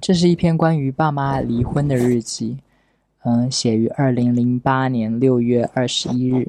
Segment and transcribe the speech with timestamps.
[0.00, 2.58] 这是一篇关于爸妈离婚的日记，
[3.24, 6.48] 嗯，写于二零零八年六月二十一日。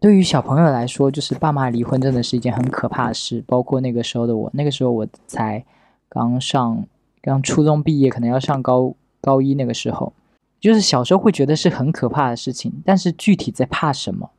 [0.00, 3.42] 对于小朋友来说，就是爸妈离婚真的是一件很可怕的事。
[3.46, 5.64] 包括那个时候的我，那个时候我才
[6.08, 6.84] 刚上
[7.20, 10.12] 刚初中毕业，可能要上高高一那个时候，
[10.60, 14.30] 就是小时候会觉得是很可怕的事情，但是具体在怕什么，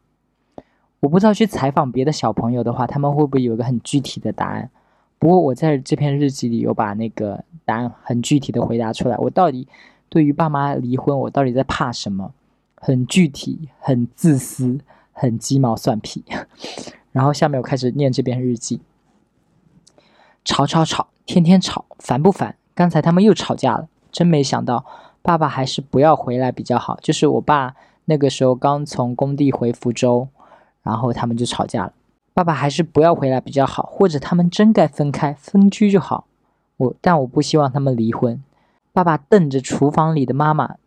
[1.01, 1.33] 我不知道。
[1.33, 4.69] 去采访别的小朋友的话，他们会不会有一个很具体的答案？
[5.19, 9.15] 不过我在这篇日记里有把那个答案很具体的回答出来。
[9.17, 9.67] 我到底
[10.09, 12.33] 对于爸妈离婚，我到底在怕什么？
[12.75, 14.79] 很具体，很自私。
[15.21, 16.23] 很鸡毛蒜皮，
[17.11, 18.79] 然后下面我开始念这篇日记。
[20.45, 22.55] 吵吵吵，天天吵，烦不烦？
[22.73, 24.85] 刚才他们又吵架了，真没想到，
[25.21, 26.97] 爸爸还是不要回来比较好。
[27.01, 27.75] 就是我爸
[28.05, 30.29] 那个时候刚从工地回福州，
[30.83, 31.91] 然后他们就吵架了。
[32.39, 36.25] 爸爸还是不要回来比较好，或者他们真该分开分居就好。
[36.77, 38.41] 我但我不希望他们离婚。
[38.93, 40.77] 爸爸瞪着厨房里的妈妈，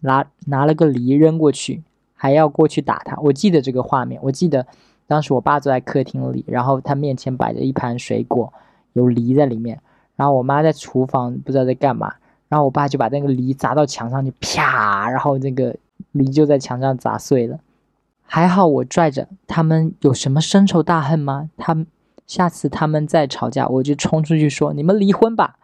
[0.00, 1.84] 拿拿了个梨扔过去。
[2.12, 4.20] 还要过去打他，我记得这个画面。
[4.20, 4.66] 我记得
[5.06, 8.52] 当时我爸坐在客厅里，然后他面前摆着一盘水果，
[8.94, 9.80] 有梨在里面。
[10.16, 12.12] 然后我妈在厨房不知道在干嘛，
[12.48, 15.76] 然后我爸就把那个梨砸到墙上，就啪，然后那个
[16.10, 17.60] 梨就在墙上砸碎了。
[18.26, 21.48] 还好我拽着他们，有什么深仇大恨吗？
[21.56, 21.86] 他们
[22.26, 25.56] 下次他们再吵架，我就冲出去说你们离婚吧，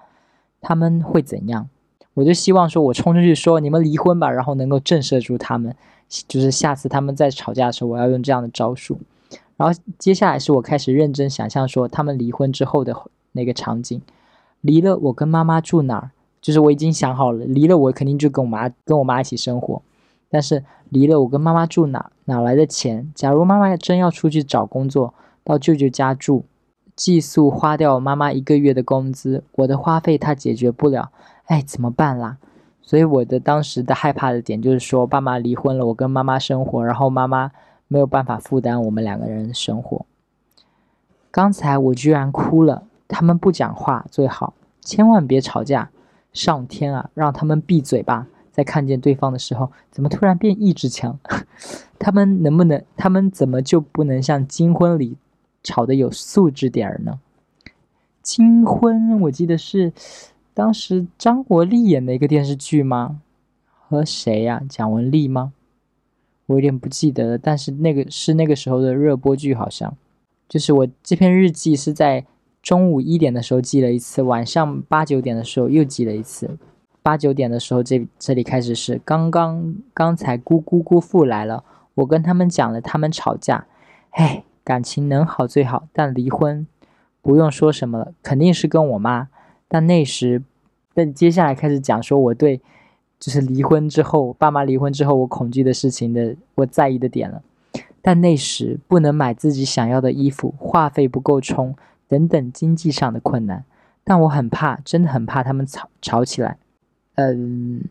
[0.60, 1.68] 他们会怎样？
[2.14, 5.74] 我就希望说我冲出去说你们离婚吧，然后能够震慑住他们。
[6.28, 8.98] 就是下次他们再吵架的时候，我要用这样的招数。
[9.56, 12.94] 然后接下来是我开始认真想象说他们离婚之后的
[13.32, 14.00] 那个场景。
[14.60, 16.10] 离了，我跟妈妈住哪儿？
[16.42, 19.80] 就是我已经想好了，离了我肯定就跟我妈跟我妈一起生活。
[20.28, 22.10] 但是离了，我跟妈妈住哪？
[22.26, 23.10] 哪来的钱？
[23.14, 26.44] 假如妈妈真要出去找工作，到舅舅家住，
[26.94, 31.10] 寄宿花掉妈妈一个月的工资，我的花费她解决不了，
[31.46, 32.36] 哎，怎么办啦？
[32.82, 37.50] 所以我的当时的害怕的点就是说，爸妈离婚了，我跟妈妈生活，然后妈妈
[37.88, 40.04] 没有办法负担我们两个人生活。
[41.30, 44.52] 刚才我居然哭了，他们不讲话最好，
[44.82, 45.88] 千万别吵架。
[46.32, 48.26] 上天啊，让他们闭嘴吧！
[48.52, 51.18] 在看见对方的时候，怎么突然变意志强？
[51.98, 52.84] 他们能不能？
[52.96, 55.16] 他们怎么就不能像金婚里
[55.64, 57.18] 吵得有素质点儿呢？
[58.22, 59.92] 金婚，我记得是。
[60.54, 63.22] 当时张国立演的一个电视剧吗？
[63.88, 64.62] 和谁呀？
[64.68, 65.54] 蒋雯丽吗？
[66.44, 67.38] 我有点不记得了。
[67.38, 69.96] 但是那个是那个时候的热播剧，好像。
[70.46, 72.26] 就是我这篇日记是在
[72.62, 76.58] 中午一点的时候记了一次，晚上八九点的时候又记了一次。
[77.02, 81.64] 八九点的时候，这这里开始是刚刚刚才姑姑姑父来了，
[81.94, 83.66] 我跟他们讲了他们吵架，
[84.10, 86.66] 嘿，感情能好最好，但离婚
[87.20, 89.28] 不用说什么了，肯定是跟我妈。
[89.68, 90.42] 但那时，
[90.94, 92.60] 但接下来开始讲说我对，
[93.18, 97.42] 就是离婚之后，爸妈离婚之后，我恐惧的事情的，我在意的点了。
[98.00, 101.74] 但那时不能买自己想要的衣服，话费不够充，
[102.06, 103.64] 等等经济上的困难。
[104.04, 106.58] 但我很怕，真的很怕他们吵吵起来。
[107.14, 107.82] 嗯，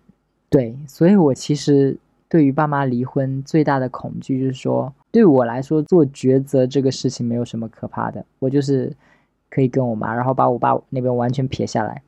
[0.50, 8.92] 对，所以我其实对于爸妈离婚最大的恐惧就是说，对我来说做抉择这个事情没有什么可怕的，我就是。
[9.54, 12.02] 可以跟我妈，然后把我爸那边完全撇下来。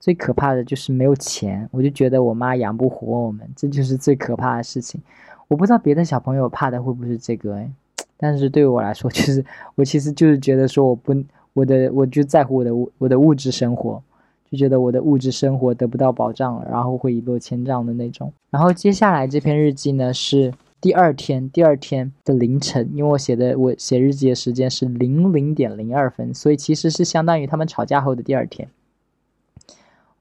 [0.00, 5.00] 最可怕的就是没有钱，我就觉得我妈养不活我们，这就是最可怕的事情。
[5.46, 7.70] 我不知道别的小朋友怕的会不会是这个哎，
[8.16, 9.44] 但是对我来说，就是
[9.76, 11.14] 我其实就是觉得说我不，
[11.52, 14.02] 我的我就在乎我的物我的物质生活，
[14.50, 18.32] 就觉得我的物质生活得不到保障了，然后会一落千丈的那种。
[18.50, 20.52] 然后接下来这篇日记呢是。
[20.80, 28.68] 第二天，第二天的凌晨，因为我写的我写日记的时间是零零点零二分，所以其实是相当于他们吵架后的第二天。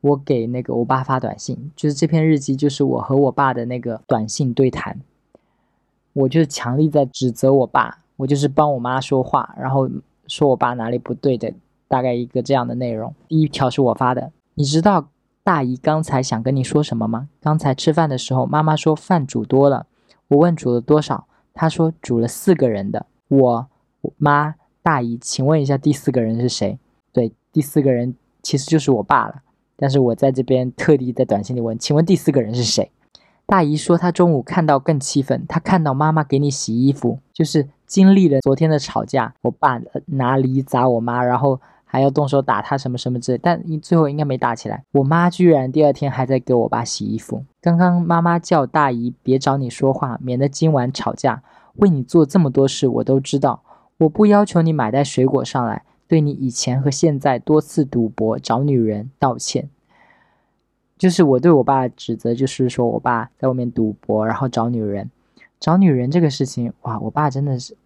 [0.01, 4.99] 我给那个我爸发短信，就是这篇日记就是我和我爸的那个短信对谈。
[6.13, 9.87] 我就是强力在指责我爸，我就是帮我妈说话，然后
[10.25, 11.53] 说我爸哪里不对的，
[11.87, 13.13] 大概一个这样的内容。
[13.27, 15.09] 第一条是我发的，你知道
[15.43, 17.29] 大姨刚才想跟你说什么吗？
[17.41, 19.85] 刚才吃饭的时候，妈妈说饭煮多了。
[20.27, 23.05] 我问煮了多少，她说煮了四个人的。
[23.29, 23.67] 我
[24.17, 26.77] 妈、大姨，请问一下第四个人是谁？
[27.13, 29.35] 对，第四个人其实就是我爸了。
[29.77, 32.91] 但是我在这边特地在短信里问，请问第四个人是谁？
[33.45, 41.61] 大姨说她中午看到更气愤，她看到妈妈给你洗衣服，就是经历了昨天的吵架，我爸拿梨砸我妈，然后。
[41.89, 44.83] 还要动手打他什么什么之类，但最后应该没打起来。
[44.91, 47.43] 我妈居然第二天还在给我爸洗衣服。
[47.61, 51.41] 刚刚妈妈叫大姨别找你说话，免得今晚吵架。
[51.75, 53.61] 为你做这么多事，我都知道。
[53.99, 59.69] 我不要求你买袋水果上来，对你以前和现在多次赌博找女人道歉。
[60.97, 65.11] 就是我对我爸指责，就是说我爸在外面赌博，然后找女人，
[65.59, 67.77] 找女人这个事情，哇，我爸真的是，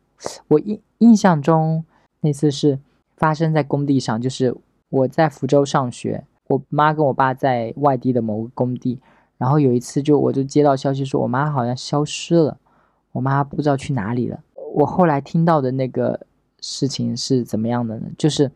[0.48, 1.84] 我印印象中
[2.22, 2.80] 那次是
[3.22, 4.58] 发生在工地上，就是
[4.90, 9.00] 我在福州上学，我妈跟我爸在外地的某个工地，
[9.38, 12.58] 然后有一次就我就接到消息说我妈好像消失了，
[13.12, 14.42] 我妈不知道去哪里了。
[14.74, 16.26] 我后来听到的那个
[16.62, 18.08] 事情是怎么样的呢？
[18.18, 18.52] 就是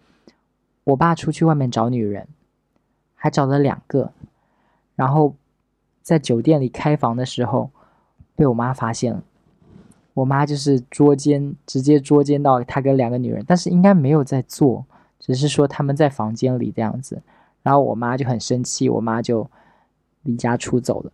[0.83, 2.27] 我爸出去外面找女人，
[3.13, 4.11] 还找了两个。
[4.95, 5.35] 然后，
[6.01, 7.69] 在酒店里开房的时候，
[8.35, 9.21] 被我妈发现了。
[10.15, 14.83] 我妈就是捉奸，直接捉奸到他跟两个女人，但是应该没有在做，
[15.19, 17.21] 只是说他们在房间里这样子。
[17.61, 19.47] 然后我妈就很生气，我妈就
[20.23, 21.11] 离家出走了。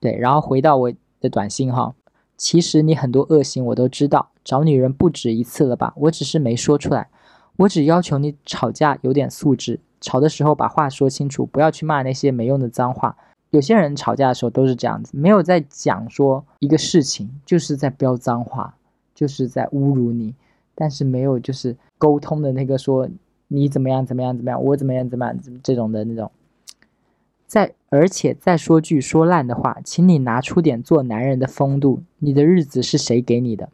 [0.00, 1.94] 对，然后回到我的短信哈，
[2.36, 5.94] 其实你很多恶行我都知道，找女人不止一次了吧？
[5.96, 7.08] 我只是没说出来，
[7.56, 9.78] 我只要求你吵架有点素质。
[10.00, 13.16] 吵的时候把话说清楚，不要去骂那些没用的脏话。
[13.50, 18.76] 有些人吵架的时候都是这样子，没有在讲说一个事情，就是在飙脏话，
[19.14, 20.34] 就是在侮辱你，
[20.74, 23.08] 但是没有就是沟通的那个说
[23.48, 26.30] 你怎么样怎么样怎么样，我怎么样怎么样这种的那种。
[27.46, 32.02] 再而且再说句说烂的话，请你拿出点做男人的风度。
[32.20, 33.68] 你的日子是谁给你的？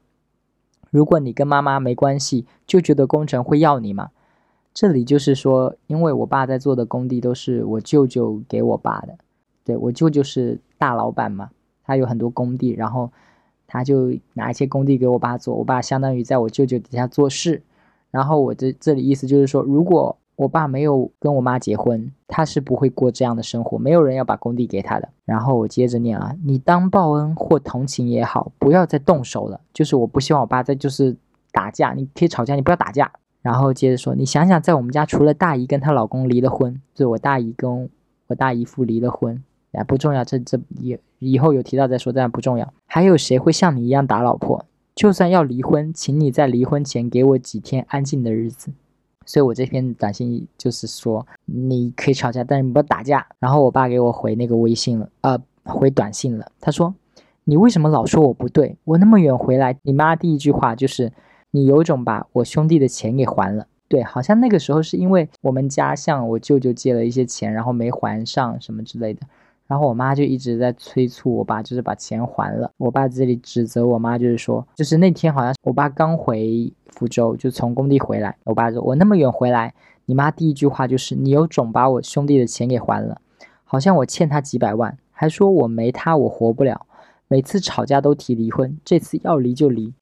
[0.90, 4.12] 如果你跟妈妈没关系，就觉得工程会要你吗？
[4.73, 9.19] 这里就是说，因为我爸在做的工地都是我舅舅给我爸的，
[9.66, 11.50] 对我舅舅是大老板嘛，
[11.84, 13.10] 他有很多工地，然后
[13.66, 17.60] 他就拿一些工地给我爸做，我爸相当于在我舅舅底下做事。
[18.12, 25.08] 然后我这这里意思就是说，如果我爸没有跟我妈结婚，他是不会过这样的生活，没有人要把工地给他的。
[25.24, 29.60] 然后我接着念啊，你当报恩或同情也好，不要再动手了。
[29.74, 31.16] 就是我不希望我爸再就是
[31.50, 33.10] 打架，你可以吵架，你不要打架。
[33.42, 37.88] 然后接着说，你想想，在我们家除了大姨跟她老公离了婚，就我大姨跟
[38.26, 39.42] 我大姨夫离了婚，
[39.76, 42.73] 哎，不重要，这这以以后有提到再说，但不重要。
[42.87, 44.64] 还有谁会像你一样打老婆？
[44.94, 48.73] 就算要离婚，请你在离婚前给我几天安静的日子。
[49.25, 53.26] 所以我这篇短信就是说，你可以吵架，但是不要打架。
[53.38, 56.50] 然后我爸给我回那个微信了，呃，回短信了。
[56.61, 56.94] 他说，
[57.44, 58.76] 你为什么老说我不对？
[58.84, 61.12] 我那么远回来，你妈第一句话就是。
[61.52, 69.20] 你有种把我兄弟的钱给还了，对，好像那个时候是因为我们家向我舅舅借了一些钱，然后没还上什么之类的，
[69.66, 72.70] 然后我妈就一直在催促我爸，就是把钱还了。
[72.76, 79.74] 我爸这里指责我妈，就是说，就是那天好像我爸刚回福州，就从工地回来，我爸说，我那么远回来，
[80.04, 83.20] 你妈第一句话就是你有种把我兄弟的钱给还了，
[83.64, 86.86] 好像我欠他几百万，还说我没他我活不了，
[87.26, 89.92] 每次吵架都提离婚，这次要离就离。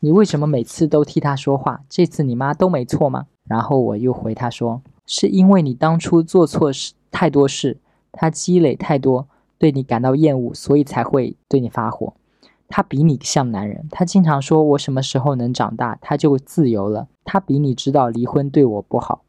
[0.00, 1.80] 你为什么每次都替他说话？
[1.88, 3.26] 这次你妈都没错吗？
[3.46, 7.78] 然后我又回他说，是因为你当初做错事太多事，
[8.12, 9.26] 他积累太多，
[9.58, 12.12] 对你感到厌恶，所以才会对你发火。
[12.68, 17.08] 他比你像男人，他经常说我什么时候能长大，他就自由了。
[17.24, 19.22] 他比你知道离婚对我不好。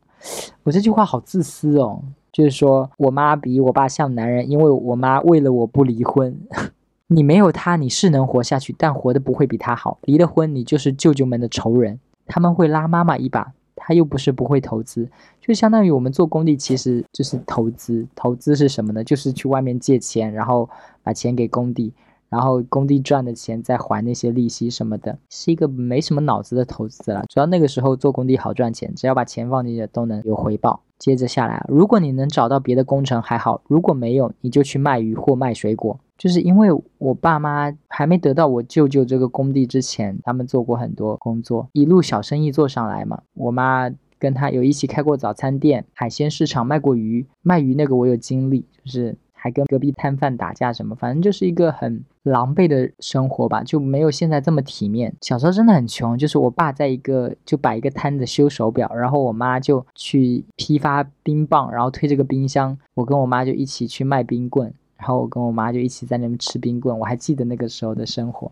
[0.63, 2.01] 我这句话好自私哦，
[2.31, 6.37] 就是说我妈比我爸像男人，因为我妈为了我不离婚。
[7.07, 9.99] 你没有他，你是能活下去，但活的不会比他好。
[10.03, 13.51] 离了婚，你就是舅舅们的仇人，他们会拉妈妈一把。
[13.75, 15.09] 他又不是不会投资，
[15.41, 18.07] 就相当于我们做工地，其实就是投资。
[18.15, 19.03] 投资是什么呢？
[19.03, 20.69] 就是去外面借钱，然后
[21.01, 21.93] 把钱给工地，
[22.29, 27.25] 然后工地赚的钱再还那些利息什么的，是一个没什么脑子的投资了。
[27.27, 30.81] 主要那个时候做工地好赚钱，只要把钱放进去都能有回报。
[30.97, 35.99] 接着下来，如果你能找到别的工程还好，如果没有，你就去卖鱼或卖水果。
[36.17, 43.21] 就是因为我爸妈还没得到我舅舅这个工地之前，他们做过很多工作，一路小生意做上来嘛。
[43.33, 43.89] 我妈
[44.19, 47.25] 跟他有一起开过早餐店、海鲜市场，卖过鱼。
[47.41, 55.13] 卖鱼那个我有经历，就是还跟隔壁摊贩打架什么，反正就是一个很狼狈的生活吧，就没有现在这么体面。
[55.19, 64.73] 小时候真的很穷，就是我爸在一个就摆一个摊子修手表，然后我妈就去批发冰棒，然后推这个冰箱，我跟我妈就一起去卖冰棍。
[65.03, 68.49] 然后我跟我妈就一起在那边吃冰棍，我还记得那个时候的生活。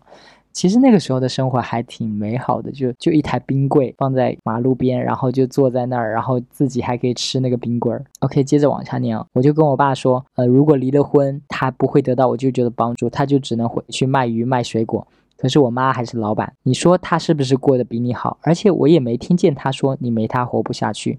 [0.52, 8.04] 其实那个时候的生活还挺美好的，就就一台冰柜放在马路边，然后就坐在那儿，然后自己还可以吃那个冰棍儿。
[8.20, 15.06] OK，接着往下念，我就跟我爸说，呃，如果离了婚，他不会得到我舅舅的帮助，他就只能回去卖鱼卖水果。
[15.38, 18.36] 可是我妈还是老板，你说他是不是过得比你好？
[18.42, 21.18] 而且我也没听见他说你没他活不下去。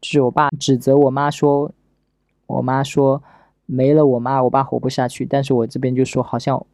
[0.00, 1.70] 就是我爸指责我妈说，
[2.48, 3.22] 我妈说。
[3.66, 5.24] 没了我妈，我爸活不下去。
[5.26, 6.64] 但是我这边就说，好像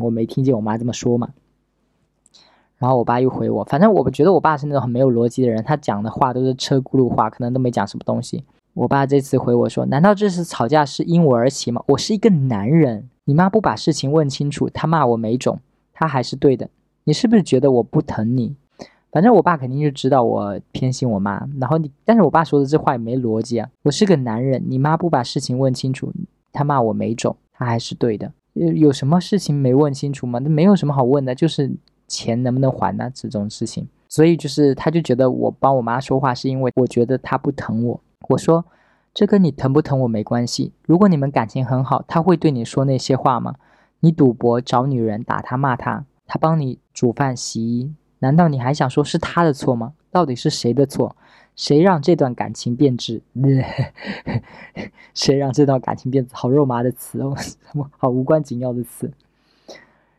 [0.00, 1.30] 我没听见我妈这么说嘛。
[2.78, 8.44] 然后我爸又回我，反正我觉得我爸是那种很没有逻辑的人，他讲的话都是车轱辘话，可能都没讲什么东西。
[8.74, 11.82] 我爸这次回我说：“难道这次吵架是因我而起吗？
[11.88, 15.58] 我是一个男人，你妈不把事情问清楚，她骂我没种，
[15.92, 16.70] 她还是对的。
[17.02, 18.54] 你是不是觉得我不疼你？
[19.18, 21.44] 反正我爸肯定就知道我偏心我妈。
[21.58, 23.68] 然后你，但是我爸说的这话也没逻辑啊。
[23.82, 26.12] 我是个男人，你妈不把事情问清楚，
[26.52, 28.32] 她骂我没种，她还是对的。
[28.52, 30.38] 有有什么事情没问清楚吗？
[30.38, 31.68] 那没有什么好问的，就是
[32.06, 33.10] 钱能不能还呢？
[33.12, 38.00] 这种事情。”所以就是，他就觉得我帮我妈说话是因为我觉得她不疼我。
[38.28, 38.64] 我说，
[39.12, 40.70] 这跟你疼不疼我没关系。
[40.86, 43.56] 如果你们感情很好，他会对你说那些话吗？
[43.98, 49.94] 你赌博、找女人、打他、骂他，他帮你煮饭、洗衣，难道你还想说是他的错吗？
[50.10, 51.14] 到底是谁的错？
[51.54, 53.20] 谁让这段感情变质？
[55.14, 56.30] 谁让这段感情变质？
[56.34, 57.36] 好肉麻的词哦，
[57.98, 59.10] 好无关紧要的词。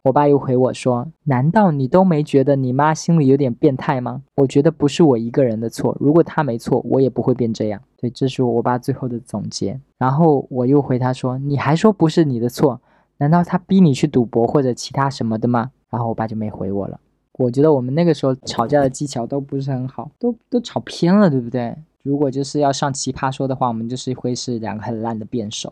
[0.03, 7.82] 我爸又回我说：“难道你都没觉得你妈心里有点变态吗？”我觉得不是我一个人的错，如果她没错，我也不会变这样。
[7.98, 9.79] 对，这是我爸最后的总结。
[9.98, 12.79] 然后我又回他说：“你还说不是你的错？
[13.18, 17.00] 难道他逼你去赌博或者其他什么的吗？”然后我爸就没回我了。
[17.39, 21.74] 我觉得我们那个时候吵架的技巧都不是很好，都都吵偏了，对不对？
[22.03, 25.72] 如果就是要上奇葩说的话，我们就是会是两个很烂的辩手。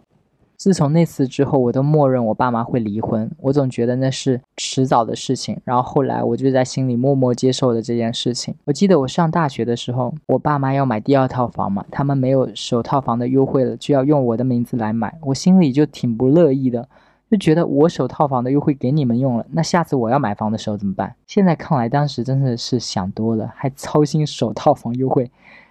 [0.55, 3.29] 自从那次之后，我都默认我爸妈会离婚。
[3.41, 5.59] 我总觉得那是迟早的事情。
[5.65, 8.55] 然后后来，我就在心里默默接受了这件事情。
[8.65, 15.15] 我记得我上大学的时候，我爸妈要买第二套房嘛，他们没有首套房的优惠了，就要用我的名字来买。
[15.21, 16.89] 我心里就挺不乐意的，
[17.29, 21.13] 就觉得我首套房的优惠给你们用了，那下次我要买房的时候怎么办？
[21.25, 25.29] 现在看来，当时真的是想多了，还操心首套房优惠。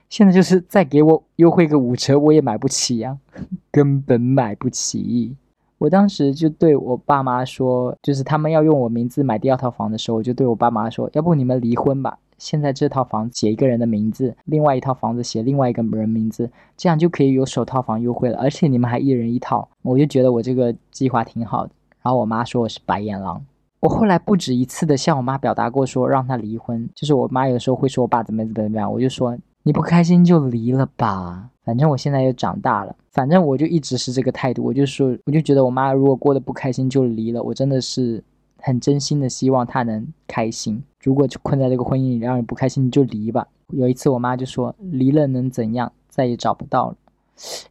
[0.08, 3.16] 现在就是再给我优惠个五折，我也买不起呀，
[3.70, 5.34] 根本买不起。
[5.78, 19.68] 我当时就对我爸妈说，就是他们要用我名字买第二套房的时候，我就对我爸妈说，要不你们离婚吧，现在这套房写一个人的名字，另外一套房子写另外一个人名字，这样就可以有首套房优惠了，而且你们还一人一套。
[19.82, 21.72] 我就觉得我这个计划挺好的。
[22.02, 23.44] 然后我妈说我是白眼狼。
[23.80, 26.88] 我后来不止一次的向我妈表达过，说让她离婚。
[26.94, 29.36] 就是我妈有时候会说我爸怎么怎么怎么样，我就说。
[29.62, 38.22] 你不开心就离了吧，反正我现在又长大了，反正我就一直是这个态度，我就说，我就觉得我妈如果过得不开心就离了，我真的是
[38.66, 40.82] 很真心的希望他能开心。
[41.00, 43.46] 如果就困在这个婚姻里让人不开心，你就离吧。
[43.68, 46.96] 有一次我妈就说，离了能怎样，再也找不到了。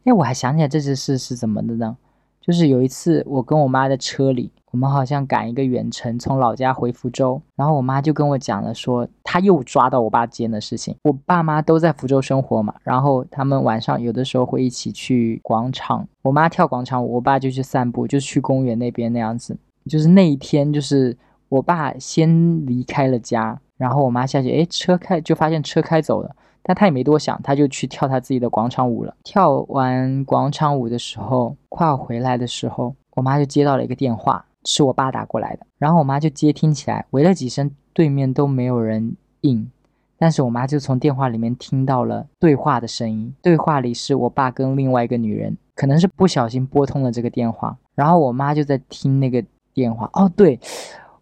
[0.06, 1.98] 哎，我还想起来这件事是怎么的呢？
[2.40, 4.52] 就是有一次我跟我妈在车里。
[4.72, 10.94] 我们好像赶一个远程，从老家回福州，然后我妈就跟我讲了，说她又抓到我爸奸的事情。
[11.04, 19.58] 我爸妈都在福州生活嘛，然后他们晚上有的时候会一起去广场，我妈跳广场舞，我爸就去散步，就去公园那边那样子。
[19.89, 21.15] 就是那一天，就是
[21.50, 29.15] 我爸先离开了家，然后我妈下去，哎，车开就发现车开走了，但他也没多想，他就去跳他自己的广场舞了。
[29.24, 34.46] 跳完广场舞的时候，快要回来的时候，我妈就接到了一个电话。
[34.68, 39.70] 是我爸打过来的，然后我妈就接听起来，喂了几声，对面都没有人应，
[40.18, 50.10] 但是我妈就从电话里面听到了对话的声音，对话里是我爸跟另外一个女人，可能是不小心拨通了这个电话，然后我妈就在听那个电话。
[50.13, 50.60] 哦，对，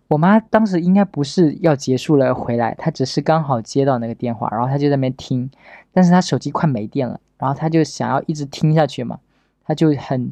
[0.07, 5.51] 我妈当时应该不是要结束了回来，她只是刚好接到那个电话，然后她就在那边听，
[5.91, 9.19] 但是她手机快没电了，然后她就想要一直听下去嘛，
[9.65, 10.31] 她就很。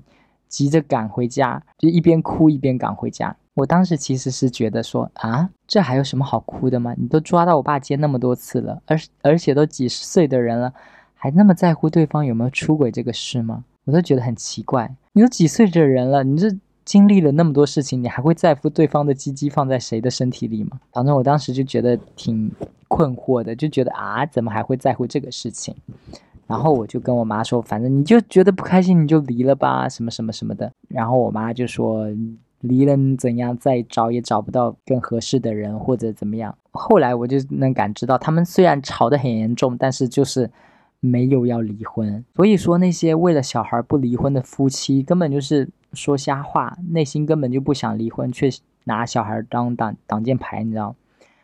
[0.51, 3.33] 急着赶回家，就一边哭一边赶回家。
[3.53, 6.93] 我当时其实是觉得说啊，这还有什么好哭的吗？
[6.97, 10.73] 你都抓到我爸接那么多次了，而而且都几十岁的人了，
[11.13, 13.63] 还那么在乎对方有没有出轨这个事吗？
[13.85, 14.93] 我都觉得很奇怪。
[15.13, 16.49] 你都几岁的人了，你这
[16.83, 20.79] 经历了那么多事情，你还会在乎对方的鸡鸡放在谁的身体里吗？
[20.91, 22.51] 反正我当时就觉得挺
[22.87, 25.75] 困惑的，就觉得啊，怎么还会在乎这个事情？
[26.47, 30.69] 然后我就跟我妈说，反正你就觉得不开心，你就离了吧，什么什么什么的。
[30.89, 32.07] 然后我妈就说，
[32.59, 36.53] 离了怎样，再找也找不到更合适的人或者怎么样。
[36.71, 40.49] 后来我就能感知到，他们虽然吵得很严重，但是就是
[41.01, 42.23] 没有要离婚。
[42.33, 48.49] 所以说那些为了小孩不离婚的夫妻，根本就是说瞎话，内心根本就不想离婚，却
[48.85, 50.95] 拿小孩当挡挡箭牌，你知道？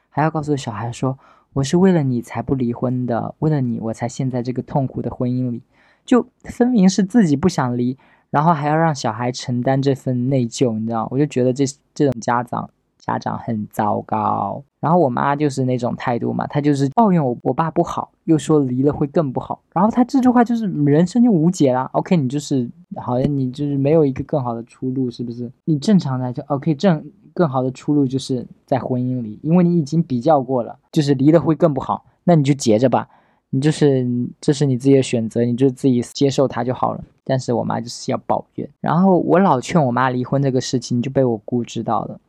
[0.09, 1.19] 还要告诉小孩说。
[1.53, 5.63] 我是为了你才不离婚的，为了你我才陷在这个痛苦的婚姻里，
[6.05, 7.97] 就分明是自己不想离，
[8.29, 11.07] 然后还要让小孩承担这份内疚，你知道？
[11.09, 14.63] 我就觉得这这种家长家长很糟糕。
[14.87, 19.59] 然后我妈就是那种态度嘛，她就是抱怨我我爸不好，又说离了会更不好。
[19.73, 21.89] 然后她这句话就是人生就无解了。
[21.91, 25.51] OK，你就是好像你就是没有一个更好的出路，是不是？
[25.65, 27.03] 你正常的就 OK 正。
[27.33, 33.07] 更好的出路就是在婚姻里，因为你已经比较过了，就是离了会更不好，那你就结着吧。
[33.51, 34.07] 你就是
[34.41, 37.03] 这是你自己的选择，你就自己接受它就好了。
[37.23, 42.19] 但是我妈就是要抱怨，然后我老劝我妈离婚这个事情，就被我姑知道了。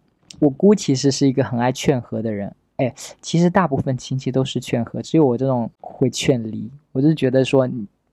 [0.40, 6.70] 我姑其实是一个很爱劝和的人，哎，其实大部分亲戚都是劝和，只有我这种会劝离。
[6.92, 7.68] 我就觉得说，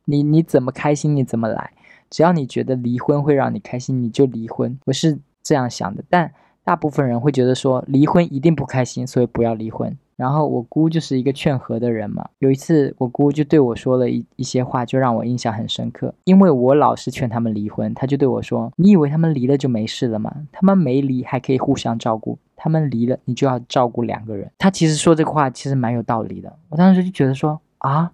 [0.05, 1.71] 你你怎么开心你怎么来，
[2.09, 4.77] 只要你觉得离婚会让你开心，你就离婚。
[4.85, 6.31] 我是这样想的，但
[6.63, 9.95] 大部分人会觉得说离婚一定不开心，所以不要离婚。
[10.15, 12.27] 然后我姑就是一个劝和的人嘛。
[12.39, 16.13] 有一次我姑就对我说了一一些话，就让我印象很深刻。
[16.23, 20.33] 因为我老是劝他们离婚，他就对我说：“你以为他们离了就没事了吗？
[20.51, 26.57] 他们没离还可以互相照顾，他们离了你就要照顾两个人。”他其实说这个话其实蛮有道理的。
[26.69, 28.11] 我当时就觉得说啊，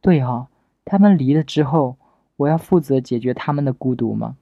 [0.00, 0.48] 对哈，
[0.84, 1.96] 他们离了之后，
[2.36, 4.36] 我要负责解决他们的孤独吗？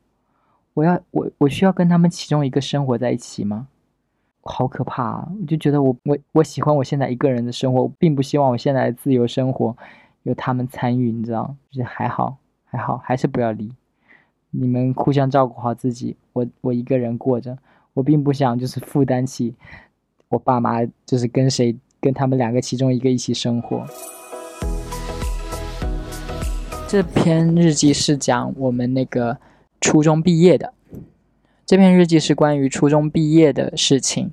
[0.73, 3.67] 我要我我需要跟他们其中一个生活在一起吗？
[4.47, 5.29] 好可怕啊！
[5.41, 9.77] 我就觉得我我我喜欢我现在一个人的生活，并不希望我现在的自由生活
[10.23, 11.55] 有他们参与，你知道？
[11.71, 13.71] 就是还好还好，还是不要离。
[14.51, 17.59] 你们互相照顾好自己，我我一个人过着，
[17.93, 19.55] 我并不想就是负担起
[20.29, 23.85] 我爸妈，就是跟谁跟他们两个其中一个一起生活。
[26.89, 29.37] 这篇日记是讲我们那个
[29.81, 30.73] 初中毕业的。
[31.67, 34.31] 这篇日记是关于初中毕业的事情，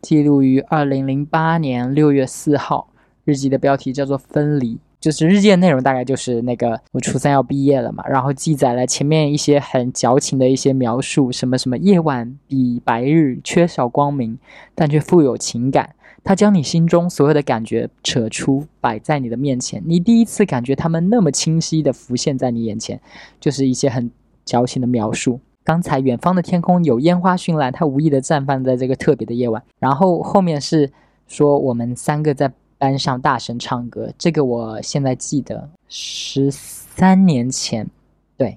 [0.00, 2.88] 记录于二零零八年六月四号。
[3.24, 14.38] 日记的标题叫做《分离》，就是日记的内容大概就是那个我初三要毕业了嘛，然后记载了前面一些很矫情的一些描述，什么什么夜晚比白日缺少光明，
[14.74, 15.94] 但却富有情感。
[16.24, 22.98] 他将你心中所有的感觉扯出，摆在你的面前，你第一次感觉他们那么清晰的浮现在你眼前，
[23.38, 24.10] 就是一些很
[24.46, 25.38] 矫情的描述。
[25.68, 29.62] 刚才远方的天空有烟花绚烂，它无意的绽放在这个特别的夜晚。
[29.78, 30.90] 然后后面是
[31.26, 35.68] 说我们三个在班上大声唱歌，这个我现在记得。
[35.86, 37.86] 十三年前，
[38.38, 38.56] 对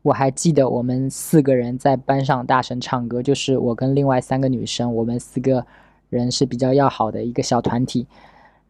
[0.00, 5.62] 我还记得我们四个人在班上大声唱歌，就是我跟另外三个女生，我们四个
[6.08, 8.06] 人是比较要好的一个小团体。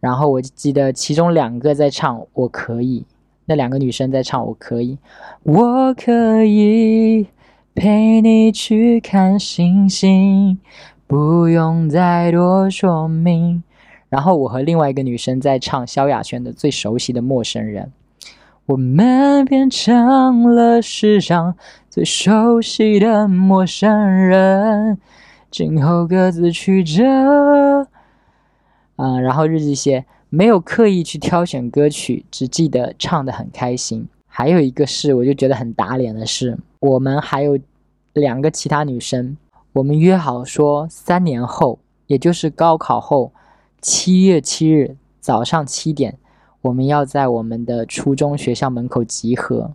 [0.00, 3.04] 然后我记得其中两个在唱我可以，
[3.44, 4.98] 那两个女生在唱我可以，
[5.44, 7.28] 我可以。
[7.78, 10.58] 陪你去看星星，
[11.06, 13.62] 不用再多说明。
[14.08, 17.92] 然后我和另外一个女生在唱萧亚轩的最熟悉的《陌生人》，
[18.66, 21.54] 我们变成了世上
[21.88, 24.98] 最熟悉的陌生人，
[25.48, 27.04] 今后各自曲折。
[28.96, 34.08] 嗯，然后日记写没有刻意去挑选歌曲，只记得唱的很开心。
[34.26, 37.58] 还有一个是，我就觉得很打脸的是，我们还有。
[38.14, 39.36] 两个其他女生，
[39.74, 43.30] 我们约好说，三年后，也就是高考后，
[43.80, 46.18] 七月七日早上七点，
[46.62, 49.72] 我们要在我们的初中学校门口集合，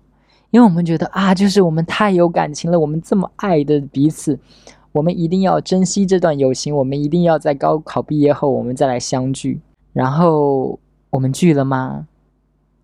[0.52, 4.38] 因为我们觉得啊，就是我们太有感情了，我们这么爱的彼此，
[4.92, 9.62] 我们一定要珍惜这段友情，我们一定要在高考毕业后，我们再来相聚。
[9.94, 10.78] 然后
[11.12, 12.08] 我们聚了吗？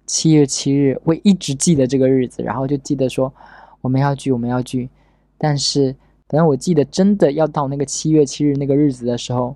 [0.05, 3.33] 七月七日，我一直记得这个日子，然后就记得说
[3.81, 4.89] 我们要聚，我们要聚。
[5.37, 5.95] 但是，
[6.27, 9.55] 等我记得真的要到那个七月七日那个日子的时候，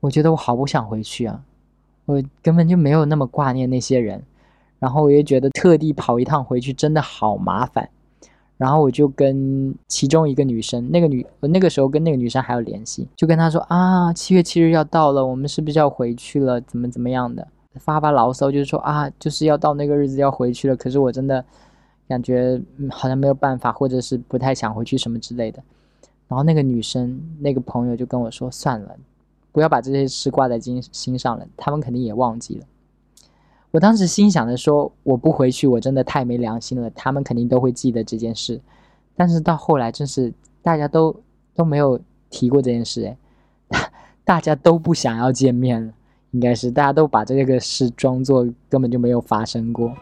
[0.00, 1.42] 我觉得我好不想回去啊！
[2.04, 4.22] 我根本就没有那么挂念那些人，
[4.78, 7.88] 然后我也觉得特地跑一趟回去真的好麻烦。
[8.58, 16.60] 然后我就跟其中一个女生，那个女，我那个时候跟那个女生还有联系，就跟她说啊，七月七日要到了，我们是不是要回去了？
[16.60, 17.48] 怎么怎么样的？
[17.76, 20.76] 发发牢骚，就是说啊，就是要到那个日子要回去了。
[20.76, 21.42] 可是我真的。
[22.08, 25.62] 感觉好像没有办法，或者是不太想回去什么之类的。
[26.26, 28.96] 然后那个女生那个朋友就跟我说：“算了，
[29.52, 32.66] 不要把这些事挂在心心上了，他们肯定也忘记了。”
[33.70, 38.60] 我当时心想的说：“我不回去，我真的太没良心了，他们肯定都会记得这件事。”
[39.14, 41.14] 但是到后来，真是大家都
[41.54, 43.04] 都没有提过这件事，
[43.68, 43.92] 哎，
[44.24, 45.92] 大家都不想要见面了，
[46.30, 49.94] 应该是大家都把这个事装作根本就没有发生过。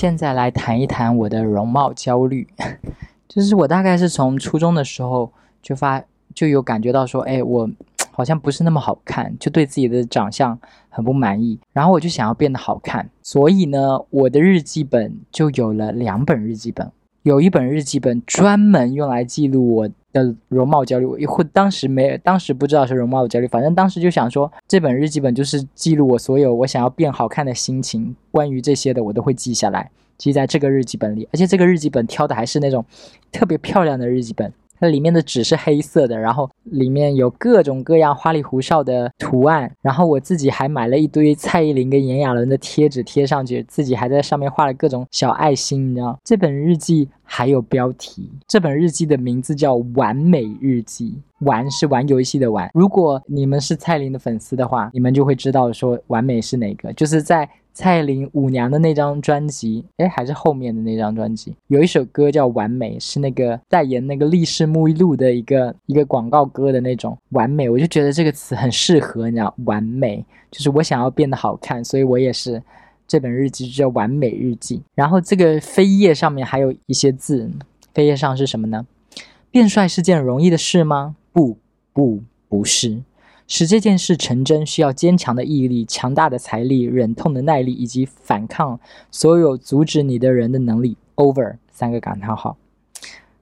[0.00, 2.48] 现在来谈一谈我的容貌焦虑，
[3.28, 6.02] 就是我大概是从初中的时候就发
[6.34, 7.70] 就有感觉到说，哎，我
[8.10, 10.58] 好像不是那么好看，就对自己的长相
[10.88, 16.90] 很不满意，然后我就想要变得好看，所以呢，我的日记本就有了两本日记本，
[17.22, 19.90] 有一本日记本专门用来记录我。
[20.12, 31.28] 的容貌焦虑，我或当时没，当时不知道是容貌焦虑，反正当时就想说，这本日记本就是记录我所有我想要变好看的心情，关于这些的我都会记下来，记在这个日记本里。
[31.32, 32.84] 而且这个日记本挑的还是那种
[33.30, 46.18] 特别漂亮的日记本，它里面的纸是黑色的，然后里面有各种各样花里胡哨的图案，然后我自己还买了一堆蔡依林跟炎亚纶的贴纸贴上去，自己还在上面画了各种小爱心，你知道？
[46.24, 51.14] 这本日记还有标题，这本日记的名字叫《完美日记》，
[51.46, 52.70] 玩是玩游戏的玩。
[52.72, 57.48] 如果你们是蔡依林的粉丝的话，你们就会知道说完美是哪个，就是在。
[57.72, 72.62] 蔡依林舞娘的那张专辑，哎，还是后面的那张专辑，有一首歌叫《完美》，是那个代言那个力士沐浴露的一个一个广告歌的那种“完美”，我就觉得这个词很适合，你知道，“完美”就是我想要变得好看，所以我也是
[73.06, 74.78] 这本日记就叫《完美日记》。
[74.94, 77.50] 然后这个扉页上面还有一些字，
[77.94, 78.86] 扉页上是什么呢？
[79.50, 81.16] 变帅是件容易的事吗？
[81.32, 81.56] 不，
[81.92, 83.02] 不，不是。
[83.50, 88.78] 使这件事成真，需要坚强的毅力、强大的财力、忍痛的耐力，以及反抗
[89.10, 90.96] 所有阻止你的人的能力。
[91.16, 92.56] Over 三个感叹号。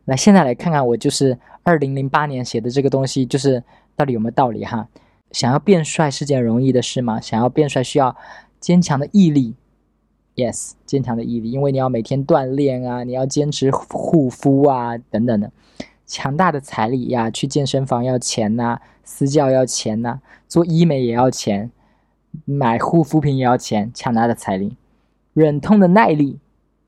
[0.06, 3.62] 来，现在来看看我就是二零零八年写的这个东西，就是
[3.94, 4.88] 到底有没有道理哈？
[5.30, 7.20] 想要变帅是件容易的事吗？
[7.20, 8.16] 想要变帅需要
[8.58, 9.54] 坚强的毅力。
[10.34, 15.52] Yes，坚强的毅力，因为你要每天锻炼啊，你要坚持护肤啊，等等的。
[16.08, 20.18] 强大的财力呀，去健身房要钱呐，私教要钱呐，
[20.48, 21.70] 做医美也要钱，
[22.46, 23.90] 买护肤品也要钱。
[23.92, 24.74] 强大的财力，
[25.34, 26.38] 忍痛的耐力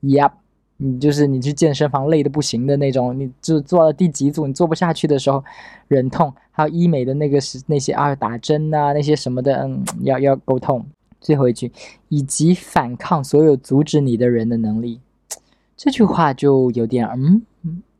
[0.01, 0.31] ，Yep，
[0.77, 5.43] 你就是你去健身房累的不行的那种，你就做到第几组你做不下去的时候，
[5.87, 6.33] 忍痛。
[6.49, 10.83] 还有医美的那个是那些啊打针呐那些什么的，嗯，要要沟通。
[11.19, 11.71] 最后一句，
[12.09, 14.99] 以及反抗所有阻止你的人的能力，
[15.77, 17.43] 这句话就有点嗯。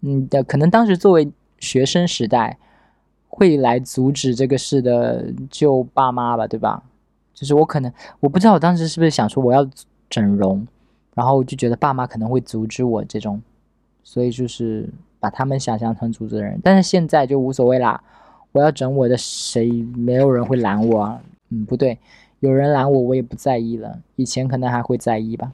[0.01, 2.57] 嗯的，可能当时作为学生时代，
[3.27, 6.83] 会来阻止这个事的就爸妈吧，对吧？
[7.33, 9.67] 就是我可能我不知道我当时是不是想说我要
[10.09, 10.67] 整容，
[11.15, 13.41] 然后就觉得爸妈可能会阻止我这种，
[14.03, 16.59] 所以就是把他们想象成阻止的人。
[16.63, 18.03] 但是现在就无所谓啦，
[18.51, 21.21] 我要整我的，谁没有人会拦我啊？
[21.49, 21.97] 嗯，不对，
[22.39, 25.51] 有人拦我我也不在意了，以前可能还会在意吧。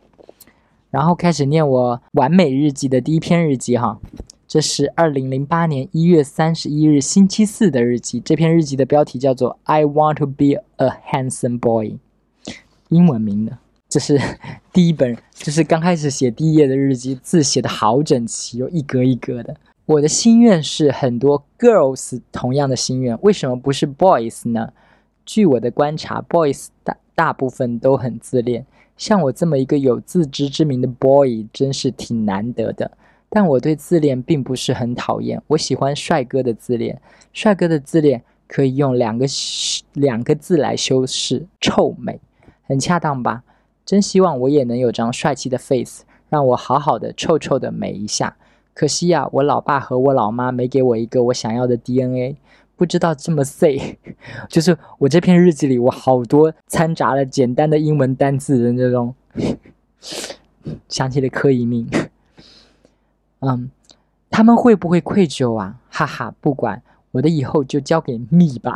[0.90, 4.00] 然后开始念我完美日记的第一篇日记哈。
[4.48, 8.22] 这是二零零八年一月三十一日星期四的日记。
[8.22, 11.98] 这篇日记的标题叫做 "I want to be a handsome boy"，
[12.88, 13.58] 英文名的。
[13.90, 14.18] 这是
[14.72, 19.54] 第一本，就是刚开始写第一页的日记，字写的好整齐，又一格一格的。
[19.86, 24.72] 我的心愿是很多 girls 同样的心愿，为什么不是 boys 呢？
[25.26, 32.90] 据我的观察，boys 大大部分都很自恋，像我这么一个有自知之明的 boy，真是挺难得的。
[33.30, 37.02] 但我对自恋并不是很讨厌，我喜欢帅哥的自恋。
[37.34, 39.26] 帅哥的自恋可以用两个
[39.94, 42.20] 两个字来修饰：臭美，
[42.63, 43.44] 很恰当吧？
[43.86, 48.36] 真希望我也能有张帅气的 face，让我好好的臭臭的美一下。
[48.74, 52.38] 可惜呀，我老爸和我老妈没给我一个我想要的 DNA。
[52.76, 53.98] 不知道这么 say，
[54.48, 59.16] 就是我这篇日记里，我好多掺杂了简单的英文单字的那种，
[60.88, 61.90] 想起了柯以命。
[63.39, 63.69] 嗯，
[64.32, 65.80] 他们会不会愧疚啊？
[65.89, 68.76] 哈哈，不管，我的以后就交给蜜吧。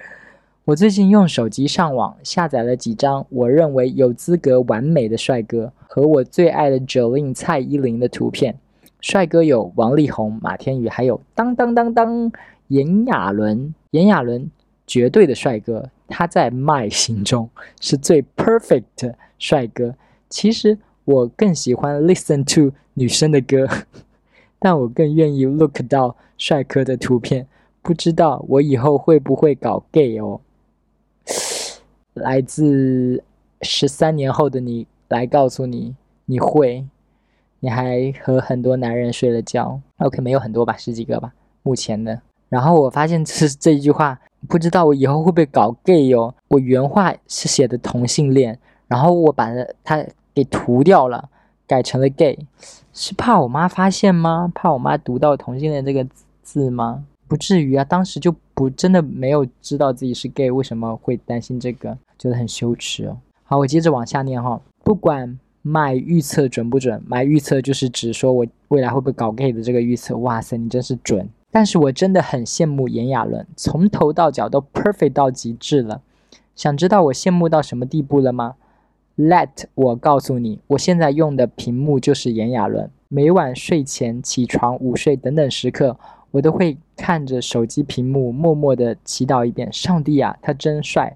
[0.64, 8.56] 我最近用手机上网下载了几张我认为有资格完美的帅哥和我最爱的 Jolin 蔡依林的图片。
[9.00, 12.32] 帅哥有王力宏、马天宇，还有当当当当
[12.68, 13.74] 炎亚纶。
[13.90, 14.50] 炎亚纶
[14.86, 17.48] 绝对的帅哥，他在麦心中
[17.80, 19.94] 是最 perfect 的帅哥。
[20.30, 20.78] 其实。
[21.10, 23.66] 我更喜欢 listen to 女生的歌，
[24.60, 27.46] 但我更愿意 look 到帅哥的图片。
[27.82, 30.40] 不知道我以后会不会搞 gay 哦？
[32.14, 33.24] 来自
[33.62, 35.96] 十三年后的你来告诉你，
[36.26, 36.84] 你会，
[37.58, 39.80] 你还和很多男人睡了觉。
[39.98, 42.20] OK，没有很多吧，十几个吧，目前的。
[42.48, 46.32] 然后我发现这 这一句话，不知道我以后会不会搞 gay 哟？
[46.48, 49.50] 我原话是写的同性恋，然后我把
[49.82, 50.06] 它。
[50.34, 51.28] 给涂掉了，
[51.66, 52.38] 改成了 gay，
[52.92, 54.50] 是怕我妈发现吗？
[54.54, 56.06] 怕我妈读到同性恋这个
[56.42, 57.04] 字吗？
[57.28, 61.96] 不至于啊，当时就不真的没有知道自己是 gay，为什么会担心这个？
[62.18, 63.16] 觉得很羞耻哦。
[63.44, 64.60] 好，我接着往下念哈。
[64.82, 70.16] 不管买预测准不准，买预测就是指说我未来会不会搞 gay 的这个预测。
[70.18, 71.28] 哇塞，你真是准！
[71.52, 76.00] 但是我真的很羡慕炎亚纶，从头到脚都 perfect 到极致了。
[76.54, 78.56] 想知道我羡慕到什么地步了吗
[79.20, 82.90] ？Let 我告诉你，我现在用的屏幕就是炎亚纶。
[83.08, 85.94] 每晚睡前、起床、午睡等等时刻，
[86.30, 91.14] 我都会看着手机屏幕，默默地祈祷一遍：上帝啊，他真帅！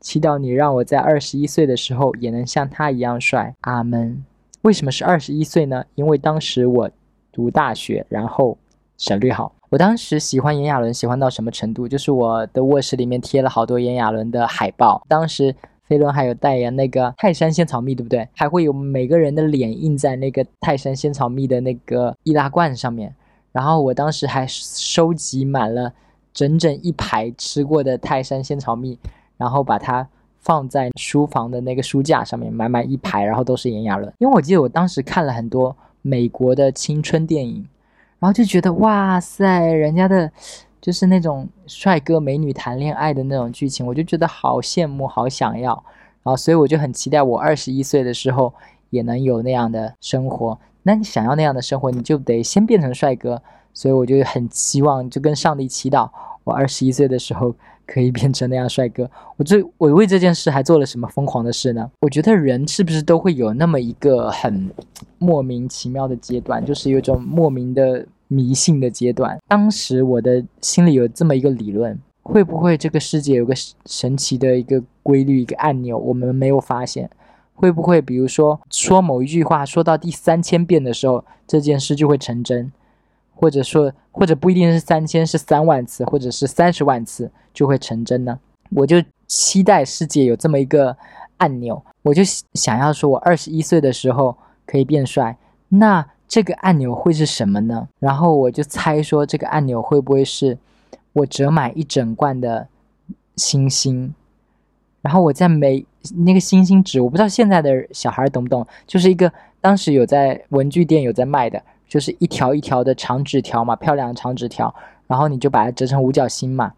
[0.00, 3.54] 祈祷你让我在二十一岁的时候也能像他一样帅。
[3.62, 4.22] 阿门。
[4.62, 5.82] 为什么是二十一岁呢？
[5.94, 6.90] 因为当时我
[7.32, 8.58] 读大学，然后
[8.98, 9.50] 省略号。
[9.70, 11.88] 我当时喜欢炎亚纶，喜欢到什么程度？
[11.88, 15.02] 就是我的卧室里面贴了好多炎亚纶的海报。
[15.08, 15.54] 当时
[15.86, 18.28] 飞轮还有代言那个泰山仙草蜜，对不对？
[18.34, 23.14] 还会有每个人的脸印在那个泰山仙草蜜的那个易拉罐上面。
[23.52, 25.92] 然后我当时还收集满了
[26.34, 28.98] 整整一排吃过的泰山仙草蜜，
[29.36, 30.06] 然后把它
[30.40, 34.12] 放在书房的那个书架上面，满满一排，然后都是炎亚纶。
[34.18, 37.66] 因为我记得我当时看了很多美国的青春电影。
[38.18, 40.32] 然后就觉得哇塞，人家的，
[40.80, 45.72] 就是那种帅哥美女谈恋爱的那种剧情，我就觉得好羡慕，好想要。
[46.22, 48.52] 然后所以我就很期待，我二十一岁的时候
[48.90, 50.58] 也能有那样的生活。
[50.82, 53.42] 那你想要那样的生活，你就得先变成帅哥。
[53.74, 56.08] 所以我就很期望，就跟上帝祈祷，
[56.44, 57.54] 我二十一岁的时候。
[57.88, 61.88] 可以变成那样帅哥，我这我为这件事还做了什么疯狂的事呢？
[62.00, 64.68] 我觉得人是不是都会有那么一个很
[65.18, 69.38] 莫名其妙的阶段，就是有种莫名的迷信的阶段。
[69.48, 73.54] 当时我的心里有这么一个理论：会不会这个世界有个
[73.86, 77.08] 神奇的一个规律、一个按钮，我们没有发现？
[77.54, 82.70] 会不会比如说说某一句话说到第三千遍的时候，这件事就会成真？
[83.34, 88.38] 或者说，或者不一定是三千，是三万次，或者是三十万次就会成真呢？
[88.70, 90.96] 我就期待世界有这么一个
[91.36, 92.22] 按钮，我就
[92.54, 94.36] 想要说，我二十一岁的时候
[94.66, 95.36] 可以变帅，
[95.68, 97.88] 那这个按钮会是什么呢？
[97.98, 100.58] 然后我就猜说，这个按钮会不会是
[101.12, 102.66] 我折满一整罐的
[103.36, 104.14] 星星，
[105.02, 105.84] 然后我在每
[106.24, 111.62] 那个星星纸，我不知道现在的小孩懂不懂，就是一个当时有在文具店有在卖的。
[111.88, 114.74] 就是一条一条的长纸条嘛，漂亮的长纸条，
[115.06, 116.72] 然后你就把它折成五角星嘛，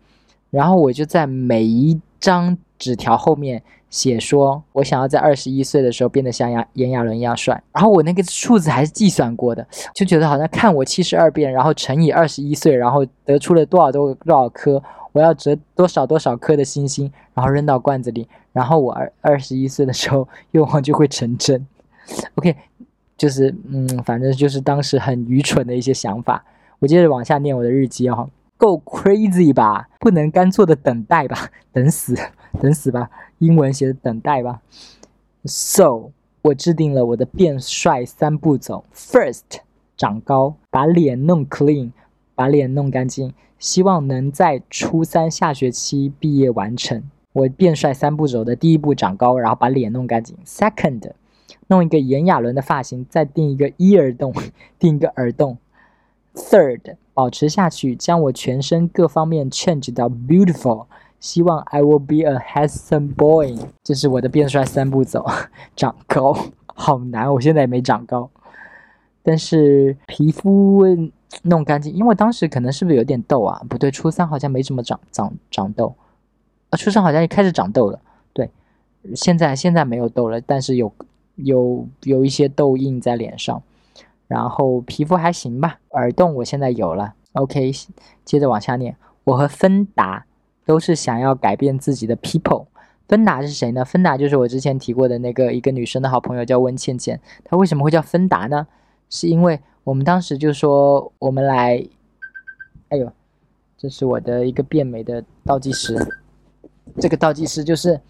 [0.50, 21.66] 然后我就在每一张纸条后面写说，我想要在二十一岁的时候变得像亚炎亚纶一样帅，然后我那个数字还是计算过的，就觉得好像看我七十二变，然后乘以二十一岁，然后得出了多少多多少颗，我要折多少多少颗的星星，然后扔到罐子里，然后我二二十一岁的时候愿望就会成真。
[22.34, 22.56] OK。
[23.18, 26.44] 就是，嗯，反正就是当时很愚蠢的一些想法。
[26.78, 29.88] 我接着往下念我的日记哦，够 crazy 吧？
[30.00, 31.48] 不能干坐的等待吧？
[31.72, 32.14] 等死，
[32.60, 33.08] 等死吧？
[33.38, 34.60] 英文写的等待吧
[35.44, 36.10] ？So，
[36.42, 39.60] 我制定了我的变帅三步走：First，
[39.96, 41.92] 长高，把脸弄 clean，
[42.34, 47.08] 把脸弄干净，希望能在初三下学期毕业完成。
[47.32, 50.36] 我变帅三步走的第一步，长高，然后把脸弄干净。
[50.44, 51.12] Second。
[51.70, 54.34] 弄一个炎亚纶的发型，再定一个一耳洞，
[54.78, 55.58] 定一个耳洞。
[56.34, 60.86] Third，保持下去，将我全身各方面 change 到 beautiful。
[61.18, 63.58] 希望 I will be a handsome boy。
[63.82, 65.26] 这是我的变帅三步走。
[65.74, 66.32] 长高
[66.66, 68.30] 好难，我现在也没长高。
[69.24, 70.84] 但是皮肤
[71.42, 73.60] 弄干净，因为当时可能是不是有点痘啊？
[73.68, 75.92] 不对，初三好像没怎么长长长痘。
[76.70, 78.00] 啊，初三好像也开始长痘了。
[78.32, 78.48] 对，
[79.16, 80.92] 现在现在没有痘了，但是有。
[81.40, 83.62] 有有一些痘印在脸上，
[84.28, 85.80] 然后皮肤还行吧。
[85.90, 87.14] 耳洞我现在有了。
[87.32, 87.72] OK，
[88.24, 88.96] 接着往下念。
[89.24, 90.24] 我和芬达
[90.64, 92.66] 都是想要改变自己的 people。
[93.08, 93.84] 芬达是谁呢？
[93.84, 97.20] 芬达就是我之前提过的那个一个女生的好朋友，叫温倩倩。
[97.44, 98.66] 她为什么会叫芬达呢？
[99.10, 101.82] 是因为我们当时就说我们来，
[102.90, 103.10] 哎呦，
[103.76, 105.96] 这是我的一个变美的倒计时。
[107.00, 108.00] 这个倒计时就是。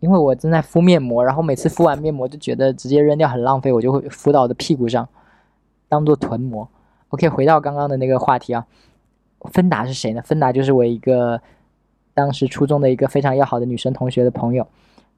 [0.00, 5.08] 因为我正在敷面膜，然后每次敷完面膜就觉得直接扔掉很浪费，我就会敷到我的屁股上，
[5.88, 6.68] 当做臀膜。
[7.08, 8.66] OK，回到刚刚的那个话题啊，
[9.52, 10.22] 芬达是谁呢？
[10.22, 11.40] 芬达就是我一个
[12.14, 14.66] 当时初中的一个非常要好的女生同学的朋友。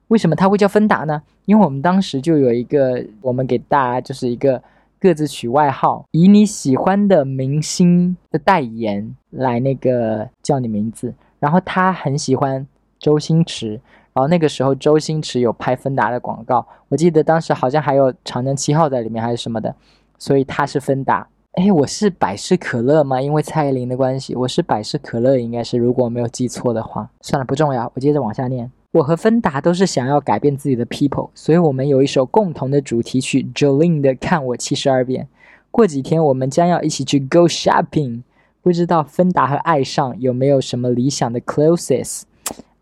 [0.09, 1.21] 为什么她会叫芬达呢？
[1.45, 4.61] 因为我们当时就有一个，我们给大家就是一个
[4.99, 11.13] 各自取外号，以你喜欢的明星的代言来那个叫你名字。
[11.39, 12.67] 然后她很喜欢
[12.99, 13.79] 周星驰。
[14.11, 19.73] 然后那个时候，周星驰有拍芬达的广告，我记得当时好像还有长江七号在里面还是什么的，
[20.19, 21.27] 所以他是芬达。
[21.53, 23.19] 哎，我是百事可乐吗？
[23.19, 27.09] 因为蔡依林的关系，我是百事可乐，应该是如果没有记错的话。
[27.21, 28.71] 算了，不重要，我接着往下念。
[28.91, 35.25] 我和芬达都是想要改变自己的 people，所以我们有一首共同的主题曲，Jolin 的《看我七十二变》。
[35.71, 38.23] 过几天我们将要一起去 go shopping，
[38.61, 42.23] 不知道芬达和爱上有没有什么理想的 closes？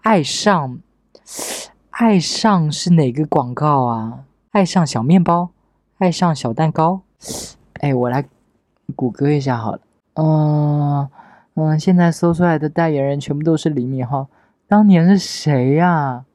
[0.02, 0.80] 爱上。
[1.90, 4.20] 爱上是哪个广告啊？
[4.52, 5.50] 爱上小面包，
[5.98, 7.02] 爱上小蛋糕。
[7.82, 8.26] 哎，我来
[8.96, 9.80] 谷歌一下好了。
[10.16, 11.08] 嗯
[11.56, 14.28] 嗯，现在搜出来的代言人全部都是李敏镐。
[14.68, 16.26] 当年是谁呀？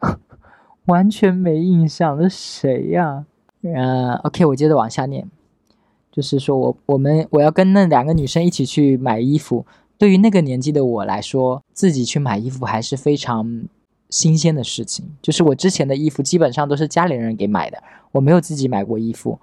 [0.86, 3.24] 完全没印象，是谁呀？
[3.62, 5.28] 嗯，OK，我接着往下念。
[6.12, 9.66] 就是说我我们我要跟那两个女生一起去买衣服。
[9.96, 13.64] 对于那个年纪的我来说，自己去买衣服还是非常
[14.10, 15.16] 新鲜的事情。
[15.22, 19.38] 就是我之前的衣服基本上都是家里人给买的，我没有自己买过衣服。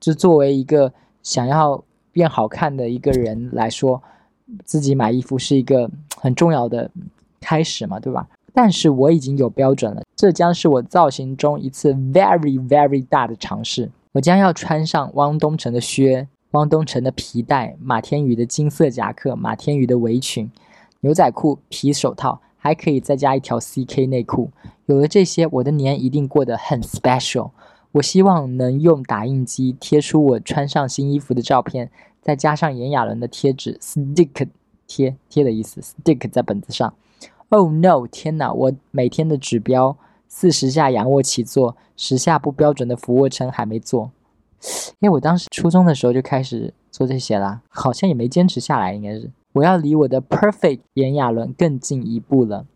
[0.00, 4.02] 就作为一个想要变好看的一个人来说，
[4.64, 6.90] 自己买衣服是一个很重要的
[7.40, 8.26] 开始嘛，对吧？
[8.52, 13.90] 但是我已经有标准了，这将是我造型中一次 very very 大的尝试。
[14.12, 20.50] 我将要穿上汪东城的靴、汪东城的皮带、马天宇的金色夹克、马天宇的围裙、
[21.00, 24.50] 牛仔裤、皮手套，还可以再加一条 CK 内裤。
[24.86, 27.50] 有了这些，我的年一定过得很 special。
[27.92, 31.90] 我希望能用打印机贴出我穿上新衣服的照片，
[32.22, 34.48] 再加上炎亚纶的贴纸 stick
[34.86, 36.94] 贴贴的意思 stick 在本子上。
[37.48, 38.06] Oh no！
[38.06, 38.52] 天哪！
[38.52, 39.96] 我每天的指标
[40.28, 44.12] 四十下仰卧起坐，十下不标准的俯卧撑还没做。
[45.00, 48.94] 因为我当时初中的时候就开始做这些啦，好像也没坚持下来。
[48.94, 52.66] 应该是我要离我的 perfect 炎亚纶更近一步了。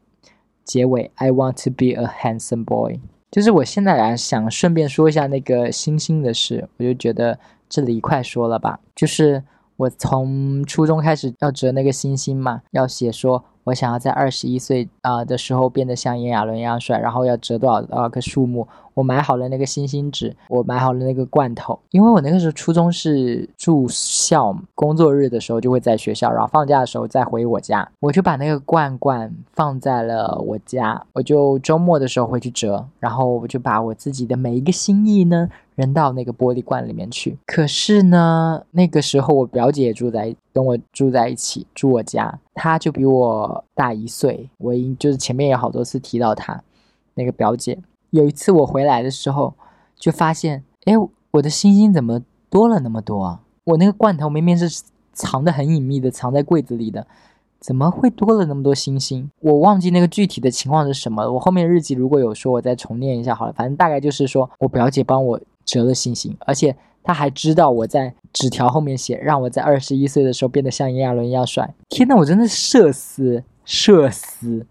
[0.64, 2.98] 结尾，I want to be a handsome boy。
[3.34, 7.36] 就是我现在来想顺便说一下那个星星的事，我就觉得
[7.68, 8.78] 这里一块说了吧。
[8.94, 9.42] 就是
[9.76, 13.44] 我从初中开始要折那个星星嘛，要写说。
[13.64, 18.66] 我想要在二十一岁啊的时候变得像炎亚纶一样帅，然后要折多少多少个树木。
[18.94, 37.36] 我买好了那个星星纸，我买好了那个罐头，因为我那个时候初中是住校，工作日的时候就会在学校，然后放假的时候再回我家，我就把那个罐罐放在了我家，我就周末的时候会去折，然后我就把我自己的每一个心意呢扔到那个玻璃罐里面去。
[37.46, 46.62] 可是呢，那个时候我表姐住在跟我住在一起，住我家，她就比我大一岁，我已就是前面有好多次提到她
[47.14, 47.76] 那个表姐。
[48.10, 49.54] 有一次我回来的时候，
[49.96, 50.94] 就发现，哎，
[51.32, 53.40] 我的星星怎么多了那么多啊？
[53.64, 57.04] 我那个罐头明明是藏的很隐秘的，藏在柜子里的，
[57.58, 59.28] 怎么会多了那么多星星？
[59.40, 61.32] 我忘记那个具体的情况是什么。
[61.32, 63.52] 我后面日记如果有说，我再重念一下好了。
[63.52, 71.72] 反正大概就是说我表姐帮我折了星星，而且他还知道我在纸条后面写，让我在二十一岁的时候变得像炎亚纶一样帅。
[71.88, 74.66] 天呐，我真的社死，社死。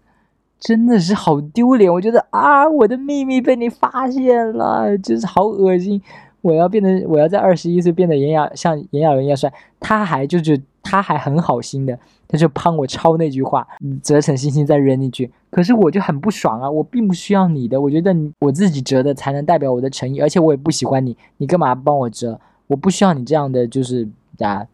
[0.60, 6.00] 真的是好丢脸，我觉得啊，我的秘密被你发现了，就是好恶心。
[6.40, 9.52] 我要变得，我要在二十一岁变得炎亚像炎亚纶一样帅。
[9.78, 13.66] 他还就是他还很好心的，他就帮我抄那句话，
[14.02, 15.32] 折成星星再扔进去。
[15.50, 22.38] 可是我就很不爽啊，我并不需要你的，我觉得我自己折的才能代表我的诚意，而且我也不喜欢你，你干嘛帮我折？
[22.66, 24.64] 我不需要你这样的，就是啊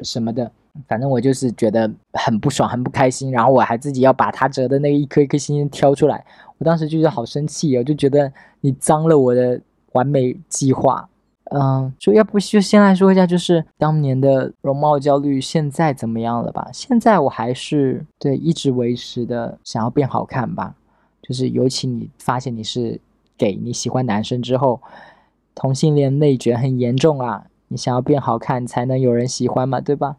[0.00, 0.50] 什么的。
[0.86, 6.24] 反正我就是觉得很不爽，很不开心，然后我还自己要把他折的那一颗一颗星星挑出来，
[6.58, 9.60] 我当时就是好生气我就觉得你脏了我的
[9.92, 11.08] 完美计划。
[11.50, 16.68] 嗯，就要不就先来说一下，就是当年的容貌焦虑现在怎么样了吧？
[16.72, 20.74] 现在我还是对一直维持的想要变好看吧，
[21.20, 23.00] 就是尤其你发现你是
[23.36, 24.80] 给你喜欢男生之后，
[25.54, 30.16] 同性恋内卷很严重啊，你想要变好看才能有人喜欢嘛，对吧？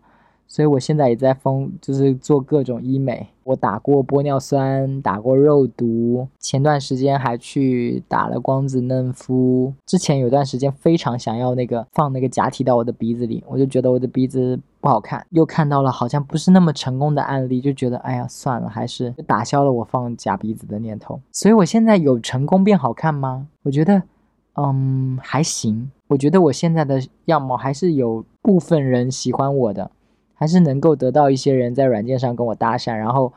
[0.51, 3.25] 所以我现在也在疯，就是做各种医美。
[3.45, 9.73] 我打过玻尿酸，打过肉毒，前段时间还去打了光子嫩肤。
[9.85, 15.25] 之前有段时间非常想要那个放那个假体到我的鼻子里，我就觉得我的鼻子不好看。
[15.29, 21.17] 又看到了好像不是那么成功的案例，就觉得哎呀算了，还是打消了我放假鼻子的念头。
[21.31, 23.47] 所以我现在有成功变好看吗？
[23.63, 24.03] 我觉得，
[24.55, 25.89] 嗯，还行。
[26.09, 29.89] 我觉得我现在的样貌还是有部分人喜欢我的。
[30.41, 33.31] 还是能够得到一些人在软件上跟我搭讪，然后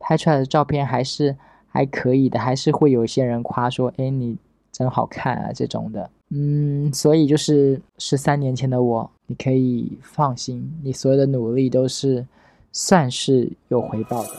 [0.00, 1.36] 拍出来的照片还是
[1.68, 4.36] 还可以的，还是会有一些人夸说：“哎，你
[4.72, 12.26] 真好看啊！”这种的，嗯，所以就是十三年前的我，你可以放心，你所有的努力都是
[12.72, 14.30] 算是有回报的。